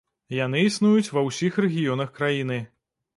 [0.35, 2.59] Яны існуюць ва ўсіх рэгіёнах краіны.